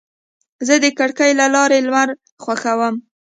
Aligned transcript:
زه 0.67 0.75
د 0.83 0.85
کړکۍ 0.99 1.31
له 1.39 1.45
لارې 1.55 1.77
لمر 1.85 2.09
خوښوم. 2.43 2.95